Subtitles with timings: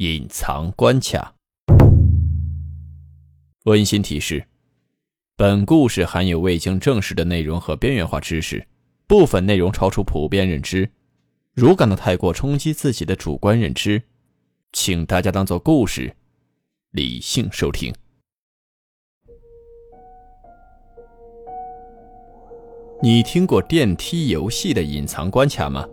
[0.00, 1.34] 隐藏关卡。
[3.64, 4.42] 温馨提示：
[5.36, 8.66] 本故事含有未经证实的内容和边缘化知识，
[9.06, 10.88] 部分内容超出普遍认知。
[11.52, 14.02] 如感到太过冲击自己的主观认知，
[14.72, 16.16] 请大家当做故事，
[16.92, 17.92] 理性收听。
[23.02, 25.86] 你听过电梯游戏的隐藏关卡吗？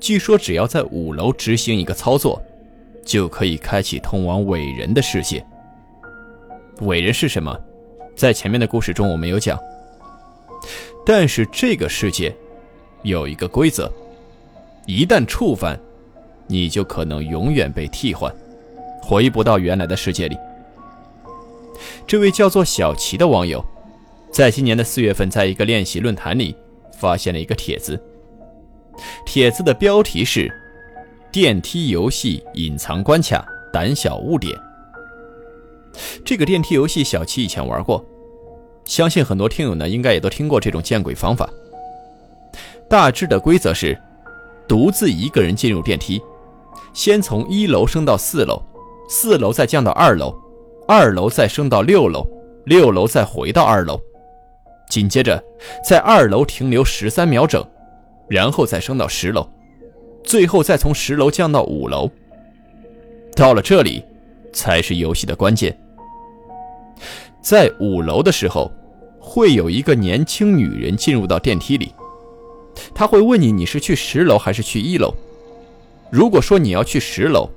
[0.00, 2.42] 据说只要在五楼执行一个操作。
[3.04, 5.44] 就可以开启通往伟人的世界。
[6.80, 7.56] 伟人是什么？
[8.16, 9.58] 在前面的故事中我没有讲。
[11.04, 12.34] 但是这个世界
[13.02, 13.90] 有一个规则：
[14.86, 15.78] 一旦触犯，
[16.46, 18.32] 你就可能永远被替换，
[19.02, 20.36] 回不到原来的世界里。
[22.06, 23.64] 这位叫做小齐的网友，
[24.30, 26.56] 在今年的四月份，在一个练习论坛里
[26.92, 28.00] 发现了一个帖子。
[29.26, 30.52] 帖子的标题是。
[31.32, 34.54] 电梯游戏隐藏关卡，胆小勿点。
[36.22, 38.04] 这个电梯游戏，小七以前玩过，
[38.84, 41.48] 相信很多听友呢应该也都听过这种见鬼方法。
[42.86, 43.98] 大致的规则是：
[44.68, 46.20] 独自一个人进入电梯，
[46.92, 48.62] 先从一楼升到四楼，
[49.08, 50.38] 四楼再降到二楼，
[50.86, 52.26] 二楼再升到六楼，
[52.66, 53.98] 六楼再回到二楼，
[54.90, 55.42] 紧接着
[55.82, 57.66] 在二楼停留十三秒整，
[58.28, 59.48] 然后再升到十楼。
[60.24, 62.10] 最后再从十楼降到五楼，
[63.34, 64.02] 到了这里，
[64.52, 65.76] 才是游戏的关键。
[67.40, 68.70] 在五楼的时候，
[69.18, 71.92] 会有一个年轻女人进入到电梯里，
[72.94, 75.12] 她会问你你是去十楼还是去一楼。
[76.10, 77.48] 如果说你要去十楼，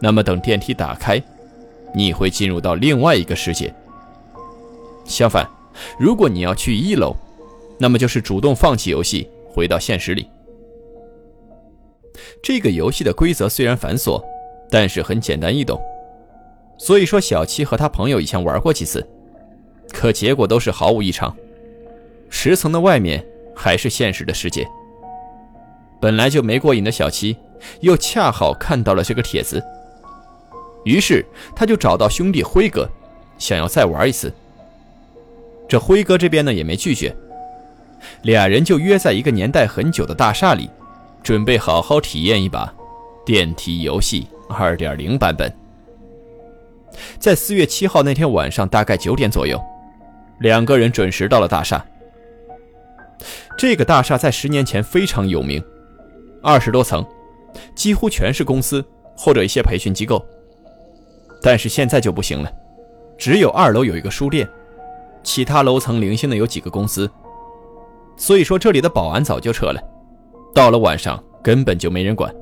[0.00, 1.20] 那么等电梯打开，
[1.94, 3.74] 你会进入到另外一个世界。
[5.04, 5.48] 相反，
[5.98, 7.16] 如果你要去一楼，
[7.78, 10.28] 那么就是主动放弃游戏，回到现实里。
[12.42, 14.22] 这个游戏的规则虽然繁琐，
[14.70, 15.80] 但是很简单易懂。
[16.78, 19.06] 所以说，小七和他朋友以前玩过几次，
[19.92, 21.34] 可结果都是毫无异常。
[22.28, 23.24] 十层的外面
[23.54, 24.66] 还是现实的世界。
[26.00, 27.36] 本来就没过瘾的小七，
[27.80, 29.62] 又恰好看到了这个帖子，
[30.84, 31.24] 于是
[31.54, 32.88] 他就找到兄弟辉哥，
[33.38, 34.32] 想要再玩一次。
[35.68, 37.14] 这辉哥这边呢也没拒绝，
[38.22, 40.68] 俩人就约在一个年代很久的大厦里。
[41.22, 42.72] 准备好好体验一把
[43.24, 45.52] 电梯游戏2.0版本。
[47.18, 49.60] 在四月七号那天晚上，大概九点左右，
[50.40, 51.84] 两个人准时到了大厦。
[53.56, 55.62] 这个大厦在十年前非常有名，
[56.42, 57.04] 二十多层，
[57.74, 58.84] 几乎全是公司
[59.16, 60.24] 或者一些培训机构。
[61.40, 62.50] 但是现在就不行了，
[63.16, 64.48] 只有二楼有一个书店，
[65.22, 67.08] 其他楼层零星的有几个公司。
[68.16, 69.80] 所以说，这里的保安早就撤了。
[70.54, 72.34] 到了晚上，根本就没人管。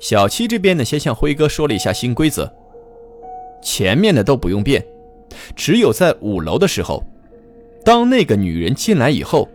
[0.00, 2.52] 小七这边呢，先向辉哥说了一下新规则，
[3.62, 4.84] 前面的都不用变，
[5.54, 7.04] 只有在五楼的时候，
[7.84, 9.48] 当那个女人进来以后，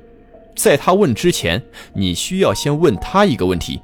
[0.56, 1.61] 在她问之前，
[1.94, 3.81] 你需要先问她一个问题：“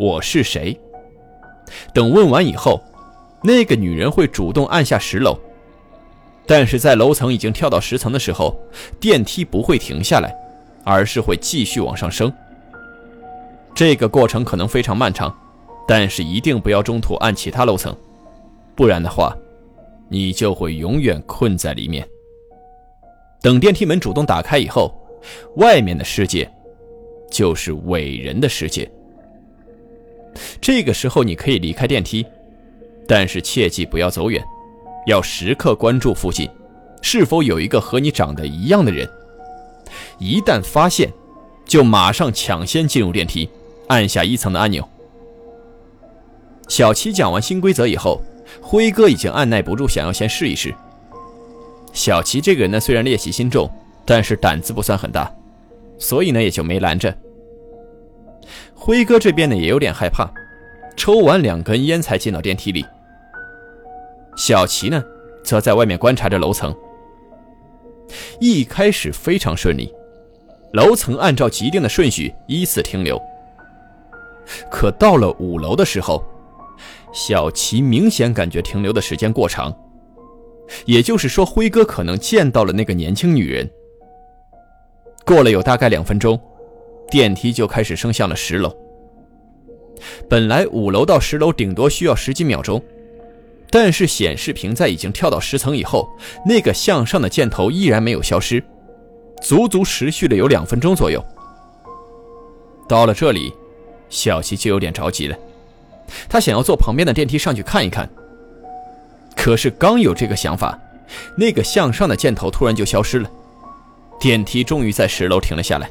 [0.00, 0.78] 我是谁？”
[1.92, 2.80] 等问完以后，
[3.42, 5.38] 那个女人会主动按下十楼，
[6.46, 8.58] 但是在楼层已经跳到十层的时候，
[8.98, 10.34] 电梯不会停下来。
[10.84, 12.32] 而是会继续往上升。
[13.74, 15.34] 这个过程可能非常漫长，
[15.88, 17.96] 但是一定不要中途按其他楼层，
[18.74, 19.36] 不然的话，
[20.08, 22.06] 你就会永远困在里面。
[23.40, 24.94] 等电梯门主动打开以后，
[25.56, 26.50] 外面的世界
[27.30, 28.88] 就是伟人的世界。
[30.60, 32.24] 这个时候你可以离开电梯，
[33.06, 34.42] 但是切记不要走远，
[35.06, 36.48] 要时刻关注附近
[37.00, 39.08] 是否有一个和你长得一样的人。
[40.18, 41.10] 一旦发现，
[41.64, 43.48] 就马上抢先进入电梯，
[43.88, 44.86] 按下一层的按钮。
[46.68, 48.20] 小七讲完新规则以后，
[48.60, 50.74] 辉哥已经按耐不住想要先试一试。
[51.92, 53.70] 小齐这个人呢，虽然烈气心重，
[54.04, 55.30] 但是胆子不算很大，
[55.98, 57.14] 所以呢也就没拦着。
[58.74, 60.28] 辉哥这边呢也有点害怕，
[60.96, 62.84] 抽完两根烟才进到电梯里。
[64.36, 65.04] 小齐呢，
[65.44, 66.74] 则在外面观察着楼层。
[68.40, 69.92] 一开始非常顺利，
[70.72, 73.20] 楼层按照既定的顺序依次停留。
[74.70, 76.22] 可到了五楼的时候，
[77.12, 79.74] 小齐明显感觉停留的时间过长，
[80.84, 83.70] 也就是说，辉哥可能见到了那个年轻女人。
[85.24, 86.40] 过了有大概两分钟，
[87.10, 88.74] 电梯就开始升向了十楼。
[90.28, 92.82] 本来五楼到十楼顶多需要十几秒钟，
[93.72, 96.06] 但是显示屏在已经跳到十层以后，
[96.46, 98.62] 那个向上的箭头依然没有消失，
[99.40, 101.24] 足足持续了有两分钟左右。
[102.86, 103.52] 到了这里，
[104.10, 105.36] 小琪就有点着急了，
[106.28, 108.08] 他想要坐旁边的电梯上去看一看。
[109.34, 110.78] 可是刚有这个想法，
[111.36, 113.30] 那个向上的箭头突然就消失了，
[114.20, 115.90] 电梯终于在十楼停了下来。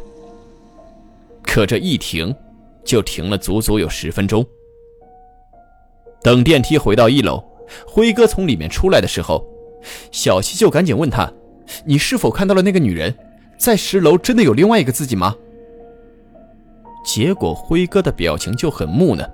[1.42, 2.34] 可这一停。
[2.84, 4.44] 就停了足足有十分钟。
[6.24, 7.42] 等电梯回到一楼，
[7.86, 9.46] 辉哥从里面出来的时候，
[10.12, 11.32] 小七就赶紧问他
[11.86, 13.16] ：“你是否看到了那个女人？
[13.58, 15.36] 在十楼真的有另外一个自己吗？”
[17.04, 19.28] 结果辉哥的表情就很木讷，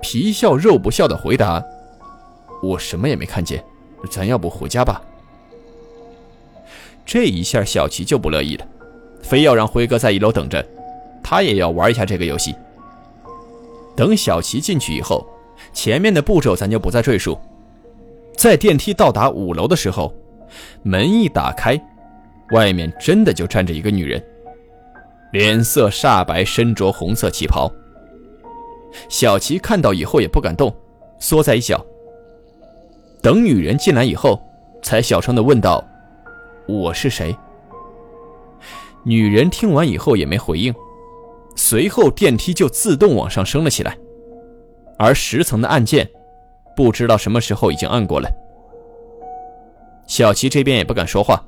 [0.00, 1.62] 皮笑肉不笑的回答
[2.62, 3.62] ：“我什么也没看见，
[4.10, 5.02] 咱要不回家吧？”
[7.04, 8.66] 这一下小齐就不乐意了，
[9.20, 10.64] 非要让辉哥在一楼等着。
[11.22, 12.54] 他也要玩一下这个游戏。
[13.94, 15.26] 等小齐进去以后，
[15.72, 17.38] 前面的步骤咱就不再赘述。
[18.36, 20.12] 在电梯到达五楼的时候，
[20.82, 21.80] 门一打开，
[22.50, 24.22] 外面真的就站着一个女人，
[25.32, 27.72] 脸色煞白，身着红色旗袍。
[29.08, 30.74] 小齐看到以后也不敢动，
[31.18, 31.84] 缩在一角。
[33.22, 34.40] 等女人进来以后，
[34.82, 35.82] 才小声的问道
[36.68, 37.34] ：“我是谁？”
[39.02, 40.74] 女人听完以后也没回应。
[41.56, 43.96] 随后电梯就自动往上升了起来，
[44.98, 46.08] 而十层的按键，
[46.76, 48.28] 不知道什么时候已经按过了。
[50.06, 51.42] 小齐这边也不敢说话，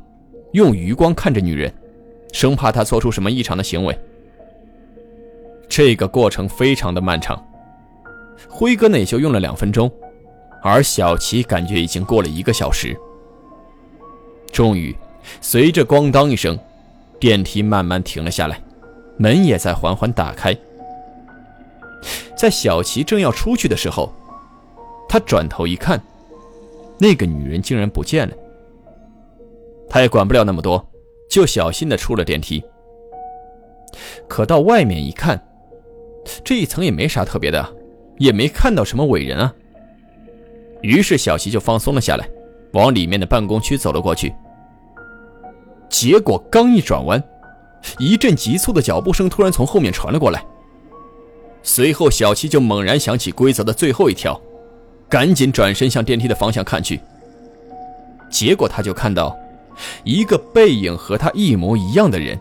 [0.52, 1.72] 用余光看着女人，
[2.32, 3.98] 生怕她做出什么异常的行为。
[5.68, 7.44] 这个过程非常的漫长，
[8.48, 9.90] 辉哥呢也就用了两分钟，
[10.62, 12.96] 而小齐感觉已经过了一个小时。
[14.52, 14.96] 终于，
[15.40, 16.58] 随着咣当一声，
[17.20, 18.60] 电梯慢慢停了下来。
[19.18, 20.56] 门也在缓缓打开，
[22.36, 24.12] 在小齐正要出去的时候，
[25.08, 26.00] 他转头一看，
[26.98, 28.34] 那个女人竟然不见了。
[29.88, 30.86] 他也管不了那么多，
[31.30, 32.62] 就小心的出了电梯。
[34.28, 35.42] 可到外面一看，
[36.44, 37.76] 这一层也没啥特别的，
[38.18, 39.54] 也没看到什么伟人啊。
[40.82, 42.28] 于是小齐就放松了下来，
[42.72, 44.34] 往里面的办公区走了过去。
[45.88, 47.22] 结果刚一转弯。
[48.00, 50.44] 一阵急促的脚步声突然从后面传了过来，
[51.66, 54.40] 随后小七就猛然想起规则的最后一条，
[55.08, 57.00] 赶紧转身向电梯的方向看去。
[58.30, 59.36] 结果他就看到
[60.04, 62.38] 一个背影和他一模一样的人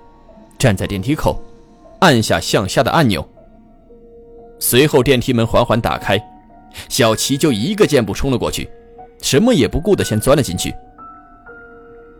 [0.59, 1.41] 站在电梯口，
[2.01, 3.27] 按下向下的按钮。
[4.59, 6.23] 随后电梯门缓缓打开，
[6.87, 8.69] 小齐就一个箭步冲了过去，
[9.23, 10.71] 什么也不顾的先钻了进去。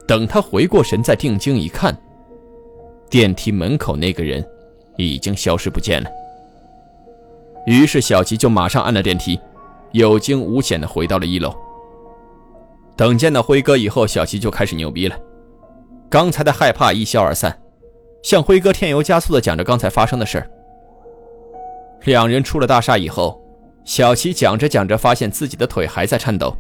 [0.08, 1.96] 等他回过神再定睛一看。
[3.12, 4.44] 电梯门口那个人
[4.98, 6.10] 已经消失不见了。
[7.66, 9.40] 于是小齐就马上按了电梯，
[9.92, 11.56] 有惊无险的回到了一楼。
[12.96, 15.18] 等见到辉哥以后，小吉就开始牛逼了。
[16.10, 17.60] 刚才的害怕一消而散，
[18.24, 20.48] 向辉哥添油加醋的讲着刚才发生的事。
[22.04, 23.42] 两人出了大厦以后，
[23.84, 26.56] 小齐讲着讲着，发现自己的腿还在颤抖，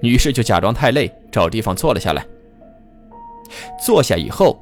[0.00, 2.24] 于是就假装太累，找地方坐了下来。
[3.84, 4.58] 坐下以后。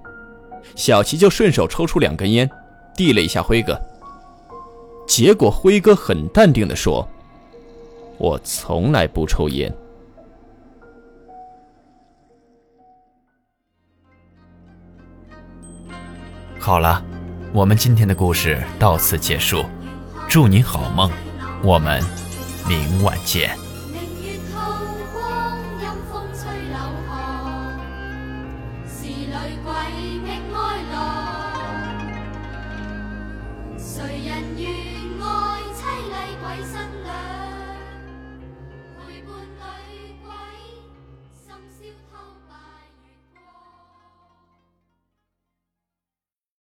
[0.75, 2.51] 小齐就顺手抽出两根烟，
[2.97, 3.81] 递了一下辉哥。
[5.07, 7.09] 结果辉哥很淡定地说
[8.19, 9.73] ：“我从来不抽烟。”
[16.59, 17.05] 好了，
[17.53, 19.65] 我们今天的故事到此结束，
[20.29, 21.11] 祝你好梦，
[21.63, 22.03] 我们
[22.67, 23.55] 明晚见。
[33.77, 34.94] 谁人愿
[36.45, 36.94] 鬼神？